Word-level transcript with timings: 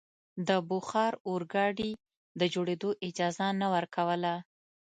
د 0.47 0.49
بخار 0.69 1.13
اورګاډي 1.27 1.91
د 2.39 2.41
جوړېدو 2.53 2.89
اجازه 3.07 3.45
نه 3.61 3.67
ورکوله. 3.75 4.33